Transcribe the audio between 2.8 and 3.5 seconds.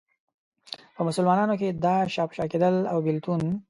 او بېلتون.